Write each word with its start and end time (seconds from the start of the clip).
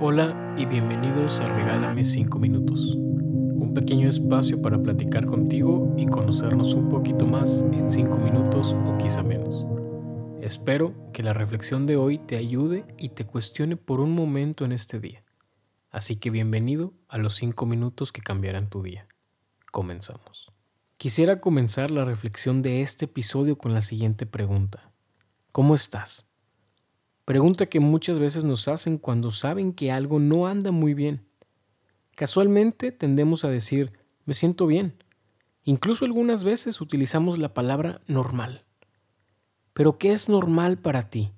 Hola 0.00 0.54
y 0.56 0.64
bienvenidos 0.64 1.40
a 1.40 1.48
Regálame 1.48 2.04
5 2.04 2.38
minutos, 2.38 2.94
un 2.94 3.74
pequeño 3.74 4.08
espacio 4.08 4.62
para 4.62 4.80
platicar 4.80 5.26
contigo 5.26 5.92
y 5.98 6.06
conocernos 6.06 6.74
un 6.74 6.88
poquito 6.88 7.26
más 7.26 7.62
en 7.72 7.90
5 7.90 8.16
minutos 8.18 8.76
o 8.86 8.96
quizá 8.96 9.24
menos. 9.24 9.66
Espero 10.40 10.94
que 11.12 11.24
la 11.24 11.32
reflexión 11.32 11.86
de 11.86 11.96
hoy 11.96 12.18
te 12.18 12.36
ayude 12.36 12.84
y 12.96 13.08
te 13.08 13.26
cuestione 13.26 13.76
por 13.76 13.98
un 13.98 14.12
momento 14.12 14.64
en 14.64 14.70
este 14.70 15.00
día. 15.00 15.24
Así 15.90 16.14
que 16.14 16.30
bienvenido 16.30 16.94
a 17.08 17.18
los 17.18 17.34
5 17.34 17.66
minutos 17.66 18.12
que 18.12 18.22
cambiarán 18.22 18.70
tu 18.70 18.84
día. 18.84 19.08
Comenzamos. 19.72 20.52
Quisiera 20.96 21.40
comenzar 21.40 21.90
la 21.90 22.04
reflexión 22.04 22.62
de 22.62 22.82
este 22.82 23.06
episodio 23.06 23.58
con 23.58 23.74
la 23.74 23.80
siguiente 23.80 24.26
pregunta. 24.26 24.92
¿Cómo 25.50 25.74
estás? 25.74 26.27
Pregunta 27.28 27.66
que 27.66 27.78
muchas 27.78 28.18
veces 28.18 28.44
nos 28.46 28.68
hacen 28.68 28.96
cuando 28.96 29.30
saben 29.30 29.74
que 29.74 29.92
algo 29.92 30.18
no 30.18 30.46
anda 30.46 30.70
muy 30.72 30.94
bien. 30.94 31.26
Casualmente 32.14 32.90
tendemos 32.90 33.44
a 33.44 33.50
decir, 33.50 33.92
me 34.24 34.32
siento 34.32 34.66
bien. 34.66 34.94
Incluso 35.62 36.06
algunas 36.06 36.42
veces 36.42 36.80
utilizamos 36.80 37.36
la 37.36 37.52
palabra 37.52 38.00
normal. 38.06 38.64
Pero 39.74 39.98
¿qué 39.98 40.12
es 40.12 40.30
normal 40.30 40.78
para 40.78 41.10
ti? 41.10 41.30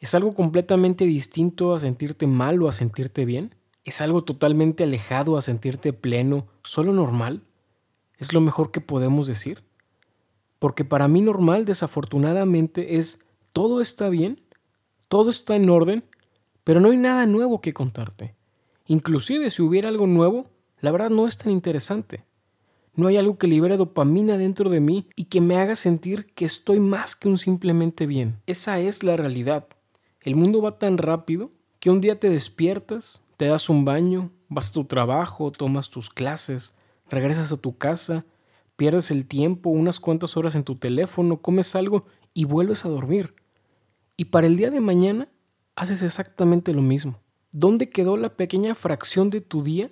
¿Es 0.00 0.16
algo 0.16 0.32
completamente 0.32 1.04
distinto 1.04 1.72
a 1.72 1.78
sentirte 1.78 2.26
mal 2.26 2.60
o 2.60 2.66
a 2.66 2.72
sentirte 2.72 3.24
bien? 3.24 3.54
¿Es 3.84 4.00
algo 4.00 4.24
totalmente 4.24 4.82
alejado 4.82 5.36
a 5.36 5.42
sentirte 5.42 5.92
pleno, 5.92 6.48
solo 6.64 6.92
normal? 6.92 7.44
¿Es 8.18 8.32
lo 8.32 8.40
mejor 8.40 8.72
que 8.72 8.80
podemos 8.80 9.28
decir? 9.28 9.62
Porque 10.58 10.84
para 10.84 11.06
mí 11.06 11.22
normal 11.22 11.64
desafortunadamente 11.64 12.96
es 12.96 13.20
todo 13.52 13.80
está 13.80 14.08
bien 14.08 14.49
todo 15.10 15.28
está 15.28 15.56
en 15.56 15.68
orden, 15.68 16.04
pero 16.62 16.78
no 16.78 16.90
hay 16.90 16.96
nada 16.96 17.26
nuevo 17.26 17.60
que 17.60 17.74
contarte. 17.74 18.36
Inclusive 18.86 19.50
si 19.50 19.60
hubiera 19.60 19.88
algo 19.88 20.06
nuevo, 20.06 20.46
la 20.80 20.92
verdad 20.92 21.10
no 21.10 21.26
es 21.26 21.36
tan 21.36 21.50
interesante. 21.50 22.22
No 22.94 23.08
hay 23.08 23.16
algo 23.16 23.36
que 23.36 23.48
libere 23.48 23.76
dopamina 23.76 24.36
dentro 24.36 24.70
de 24.70 24.78
mí 24.78 25.08
y 25.16 25.24
que 25.24 25.40
me 25.40 25.56
haga 25.56 25.74
sentir 25.74 26.32
que 26.34 26.44
estoy 26.44 26.78
más 26.78 27.16
que 27.16 27.26
un 27.26 27.38
simplemente 27.38 28.06
bien. 28.06 28.40
Esa 28.46 28.78
es 28.78 29.02
la 29.02 29.16
realidad. 29.16 29.66
El 30.22 30.36
mundo 30.36 30.62
va 30.62 30.78
tan 30.78 30.96
rápido 30.96 31.50
que 31.80 31.90
un 31.90 32.00
día 32.00 32.20
te 32.20 32.30
despiertas, 32.30 33.26
te 33.36 33.46
das 33.46 33.68
un 33.68 33.84
baño, 33.84 34.30
vas 34.48 34.70
a 34.70 34.74
tu 34.74 34.84
trabajo, 34.84 35.50
tomas 35.50 35.90
tus 35.90 36.08
clases, 36.08 36.72
regresas 37.08 37.52
a 37.52 37.60
tu 37.60 37.76
casa, 37.76 38.26
pierdes 38.76 39.10
el 39.10 39.26
tiempo, 39.26 39.70
unas 39.70 39.98
cuantas 39.98 40.36
horas 40.36 40.54
en 40.54 40.62
tu 40.62 40.76
teléfono, 40.76 41.42
comes 41.42 41.74
algo 41.74 42.04
y 42.32 42.44
vuelves 42.44 42.84
a 42.84 42.90
dormir. 42.90 43.34
Y 44.20 44.26
para 44.26 44.46
el 44.46 44.58
día 44.58 44.70
de 44.70 44.80
mañana 44.80 45.28
haces 45.76 46.02
exactamente 46.02 46.74
lo 46.74 46.82
mismo. 46.82 47.22
¿Dónde 47.52 47.88
quedó 47.88 48.18
la 48.18 48.36
pequeña 48.36 48.74
fracción 48.74 49.30
de 49.30 49.40
tu 49.40 49.62
día 49.62 49.90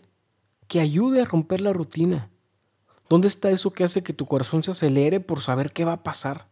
que 0.66 0.80
ayude 0.80 1.22
a 1.22 1.24
romper 1.24 1.62
la 1.62 1.72
rutina? 1.72 2.28
¿Dónde 3.08 3.26
está 3.26 3.48
eso 3.48 3.72
que 3.72 3.84
hace 3.84 4.02
que 4.02 4.12
tu 4.12 4.26
corazón 4.26 4.62
se 4.62 4.72
acelere 4.72 5.20
por 5.20 5.40
saber 5.40 5.72
qué 5.72 5.86
va 5.86 5.94
a 5.94 6.02
pasar? 6.02 6.50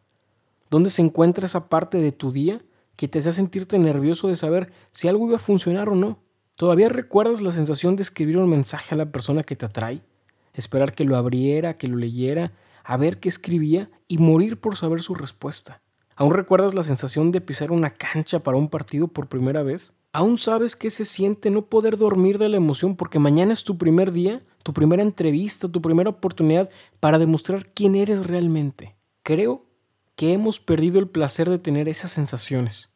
¿Dónde 0.70 0.88
se 0.88 1.02
encuentra 1.02 1.44
esa 1.44 1.68
parte 1.68 1.98
de 1.98 2.12
tu 2.12 2.32
día 2.32 2.62
que 2.96 3.08
te 3.08 3.18
hace 3.18 3.30
sentirte 3.32 3.78
nervioso 3.78 4.28
de 4.28 4.36
saber 4.36 4.72
si 4.92 5.08
algo 5.08 5.26
iba 5.26 5.36
a 5.36 5.38
funcionar 5.38 5.90
o 5.90 5.96
no? 5.96 6.22
¿Todavía 6.54 6.88
recuerdas 6.88 7.42
la 7.42 7.52
sensación 7.52 7.94
de 7.94 8.04
escribir 8.04 8.38
un 8.38 8.48
mensaje 8.48 8.94
a 8.94 8.98
la 8.98 9.12
persona 9.12 9.42
que 9.42 9.54
te 9.54 9.66
atrae? 9.66 10.00
Esperar 10.54 10.94
que 10.94 11.04
lo 11.04 11.14
abriera, 11.14 11.76
que 11.76 11.88
lo 11.88 11.98
leyera, 11.98 12.54
a 12.84 12.96
ver 12.96 13.20
qué 13.20 13.28
escribía 13.28 13.90
y 14.08 14.16
morir 14.16 14.58
por 14.62 14.76
saber 14.76 15.02
su 15.02 15.14
respuesta. 15.14 15.82
¿Aún 16.18 16.32
recuerdas 16.32 16.74
la 16.74 16.82
sensación 16.82 17.30
de 17.30 17.42
pisar 17.42 17.70
una 17.70 17.90
cancha 17.90 18.38
para 18.38 18.56
un 18.56 18.68
partido 18.68 19.06
por 19.06 19.28
primera 19.28 19.62
vez? 19.62 19.92
¿Aún 20.12 20.38
sabes 20.38 20.74
qué 20.74 20.88
se 20.88 21.04
siente 21.04 21.50
no 21.50 21.66
poder 21.66 21.98
dormir 21.98 22.38
de 22.38 22.48
la 22.48 22.56
emoción 22.56 22.96
porque 22.96 23.18
mañana 23.18 23.52
es 23.52 23.64
tu 23.64 23.76
primer 23.76 24.12
día, 24.12 24.42
tu 24.62 24.72
primera 24.72 25.02
entrevista, 25.02 25.68
tu 25.68 25.82
primera 25.82 26.08
oportunidad 26.08 26.70
para 27.00 27.18
demostrar 27.18 27.68
quién 27.68 27.94
eres 27.94 28.26
realmente? 28.26 28.96
Creo 29.22 29.66
que 30.14 30.32
hemos 30.32 30.58
perdido 30.58 30.98
el 30.98 31.08
placer 31.08 31.50
de 31.50 31.58
tener 31.58 31.86
esas 31.86 32.12
sensaciones. 32.12 32.94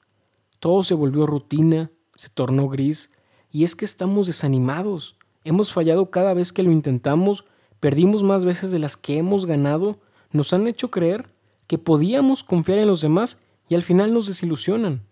Todo 0.59 0.83
se 0.83 0.95
volvió 0.95 1.27
rutina, 1.27 1.91
se 2.17 2.31
tornó 2.31 2.69
gris, 2.69 3.13
y 3.51 3.65
es 3.65 3.77
que 3.77 3.85
estamos 3.85 4.29
desanimados. 4.29 5.19
Hemos 5.45 5.75
fallado 5.75 6.11
cada 6.11 6.33
vez 6.33 6.55
que 6.55 6.63
lo 6.63 6.73
intentamos, 6.73 7.45
perdimos 7.81 8.23
más 8.23 8.47
veces 8.47 8.71
de 8.71 8.79
las 8.79 8.97
que 8.97 9.19
hemos 9.19 9.45
ganado, 9.45 10.01
nos 10.33 10.55
han 10.55 10.67
hecho 10.67 10.91
creer 10.91 11.29
que 11.71 11.79
podíamos 11.79 12.43
confiar 12.43 12.81
en 12.81 12.89
los 12.89 13.01
demás 13.01 13.43
y 13.69 13.77
al 13.77 13.85
final 13.85 14.13
nos 14.13 14.27
desilusionan. 14.27 15.03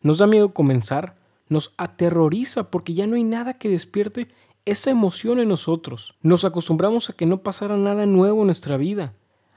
Nos 0.00 0.16
da 0.16 0.26
miedo 0.26 0.54
comenzar, 0.54 1.14
nos 1.50 1.74
aterroriza 1.76 2.70
porque 2.70 2.94
ya 2.94 3.06
no 3.06 3.16
hay 3.16 3.22
nada 3.22 3.58
que 3.58 3.68
despierte 3.68 4.28
esa 4.64 4.90
emoción 4.90 5.40
en 5.40 5.50
nosotros. 5.50 6.14
Nos 6.22 6.46
acostumbramos 6.46 7.10
a 7.10 7.12
que 7.12 7.26
no 7.26 7.42
pasara 7.42 7.76
nada 7.76 8.06
nuevo 8.06 8.40
en 8.40 8.46
nuestra 8.46 8.78
vida, 8.78 9.12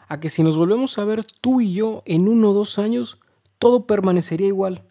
a 0.09 0.19
que 0.19 0.29
si 0.29 0.43
nos 0.43 0.57
volvemos 0.57 0.97
a 0.97 1.05
ver 1.05 1.23
tú 1.23 1.61
y 1.61 1.71
yo 1.71 2.03
en 2.05 2.27
uno 2.27 2.49
o 2.49 2.53
dos 2.53 2.77
años, 2.77 3.19
todo 3.57 3.87
permanecería 3.87 4.47
igual. 4.47 4.83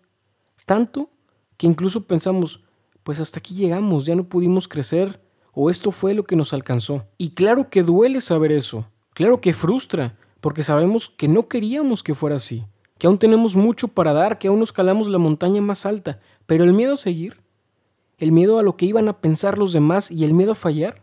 Tanto 0.64 1.10
que 1.58 1.66
incluso 1.66 2.06
pensamos, 2.06 2.62
pues 3.02 3.20
hasta 3.20 3.40
aquí 3.40 3.54
llegamos, 3.54 4.06
ya 4.06 4.14
no 4.14 4.24
pudimos 4.24 4.68
crecer, 4.68 5.20
o 5.52 5.68
esto 5.68 5.90
fue 5.90 6.14
lo 6.14 6.24
que 6.24 6.34
nos 6.34 6.54
alcanzó. 6.54 7.04
Y 7.18 7.32
claro 7.32 7.68
que 7.68 7.82
duele 7.82 8.22
saber 8.22 8.52
eso, 8.52 8.86
claro 9.12 9.42
que 9.42 9.52
frustra, 9.52 10.16
porque 10.40 10.62
sabemos 10.62 11.08
que 11.08 11.28
no 11.28 11.48
queríamos 11.48 12.02
que 12.02 12.14
fuera 12.14 12.36
así, 12.36 12.64
que 12.98 13.06
aún 13.06 13.18
tenemos 13.18 13.56
mucho 13.56 13.88
para 13.88 14.12
dar, 14.12 14.38
que 14.38 14.48
aún 14.48 14.60
nos 14.60 14.72
calamos 14.72 15.08
la 15.08 15.18
montaña 15.18 15.60
más 15.62 15.86
alta, 15.86 16.20
pero 16.46 16.64
el 16.64 16.72
miedo 16.72 16.94
a 16.94 16.96
seguir, 16.96 17.40
el 18.18 18.32
miedo 18.32 18.58
a 18.58 18.62
lo 18.62 18.76
que 18.76 18.86
iban 18.86 19.08
a 19.08 19.20
pensar 19.20 19.58
los 19.58 19.72
demás 19.72 20.10
y 20.10 20.24
el 20.24 20.34
miedo 20.34 20.52
a 20.52 20.56
fallar, 20.56 21.02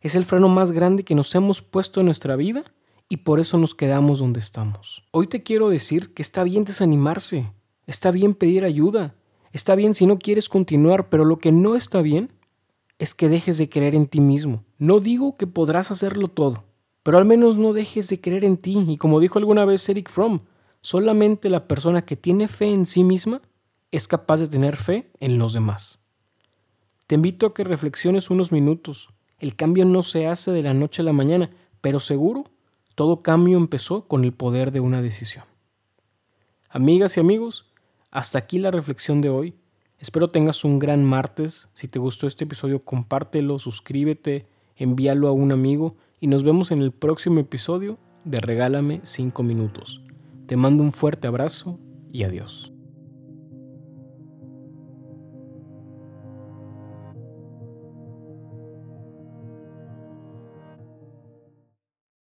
es 0.00 0.14
el 0.14 0.24
freno 0.24 0.48
más 0.48 0.72
grande 0.72 1.04
que 1.04 1.14
nos 1.14 1.34
hemos 1.34 1.62
puesto 1.62 2.00
en 2.00 2.06
nuestra 2.06 2.36
vida 2.36 2.64
y 3.08 3.18
por 3.18 3.40
eso 3.40 3.58
nos 3.58 3.74
quedamos 3.74 4.20
donde 4.20 4.40
estamos. 4.40 5.04
Hoy 5.10 5.26
te 5.26 5.42
quiero 5.42 5.68
decir 5.68 6.14
que 6.14 6.22
está 6.22 6.44
bien 6.44 6.64
desanimarse, 6.64 7.52
está 7.86 8.10
bien 8.10 8.34
pedir 8.34 8.64
ayuda, 8.64 9.14
está 9.52 9.74
bien 9.74 9.94
si 9.94 10.06
no 10.06 10.18
quieres 10.18 10.48
continuar, 10.48 11.08
pero 11.08 11.24
lo 11.24 11.38
que 11.38 11.52
no 11.52 11.76
está 11.76 12.02
bien 12.02 12.32
es 12.98 13.14
que 13.14 13.28
dejes 13.28 13.58
de 13.58 13.68
creer 13.68 13.94
en 13.94 14.06
ti 14.06 14.20
mismo. 14.20 14.64
No 14.78 15.00
digo 15.00 15.36
que 15.36 15.46
podrás 15.46 15.90
hacerlo 15.90 16.28
todo, 16.28 16.64
pero 17.02 17.18
al 17.18 17.24
menos 17.24 17.58
no 17.58 17.72
dejes 17.72 18.08
de 18.08 18.20
creer 18.20 18.44
en 18.44 18.56
ti. 18.56 18.84
Y 18.88 18.96
como 18.96 19.20
dijo 19.20 19.38
alguna 19.38 19.64
vez 19.64 19.88
Eric 19.88 20.10
Fromm, 20.10 20.40
solamente 20.80 21.50
la 21.50 21.66
persona 21.66 22.04
que 22.04 22.16
tiene 22.16 22.48
fe 22.48 22.72
en 22.72 22.86
sí 22.86 23.04
misma 23.04 23.42
es 23.90 24.08
capaz 24.08 24.40
de 24.40 24.48
tener 24.48 24.76
fe 24.76 25.10
en 25.20 25.38
los 25.38 25.52
demás. 25.52 26.04
Te 27.06 27.16
invito 27.16 27.46
a 27.46 27.54
que 27.54 27.64
reflexiones 27.64 28.30
unos 28.30 28.52
minutos. 28.52 29.10
El 29.38 29.56
cambio 29.56 29.84
no 29.84 30.02
se 30.02 30.26
hace 30.26 30.52
de 30.52 30.62
la 30.62 30.72
noche 30.72 31.02
a 31.02 31.04
la 31.04 31.12
mañana, 31.12 31.50
pero 31.80 32.00
seguro 32.00 32.44
todo 32.94 33.22
cambio 33.22 33.56
empezó 33.56 34.06
con 34.06 34.24
el 34.24 34.32
poder 34.32 34.70
de 34.70 34.80
una 34.80 35.02
decisión. 35.02 35.44
Amigas 36.68 37.16
y 37.16 37.20
amigos, 37.20 37.66
hasta 38.10 38.38
aquí 38.38 38.58
la 38.58 38.70
reflexión 38.70 39.20
de 39.20 39.30
hoy. 39.30 39.54
Espero 39.98 40.30
tengas 40.30 40.64
un 40.64 40.78
gran 40.78 41.04
martes. 41.04 41.70
Si 41.74 41.88
te 41.88 41.98
gustó 41.98 42.26
este 42.26 42.44
episodio, 42.44 42.80
compártelo, 42.80 43.58
suscríbete, 43.58 44.46
envíalo 44.76 45.28
a 45.28 45.32
un 45.32 45.52
amigo 45.52 45.96
y 46.22 46.28
nos 46.28 46.44
vemos 46.44 46.70
en 46.70 46.80
el 46.80 46.92
próximo 46.92 47.40
episodio 47.40 47.98
de 48.24 48.38
Regálame 48.38 49.00
5 49.02 49.42
minutos. 49.42 50.04
Te 50.46 50.56
mando 50.56 50.84
un 50.84 50.92
fuerte 50.92 51.26
abrazo 51.26 51.80
y 52.12 52.22
adiós. 52.22 52.72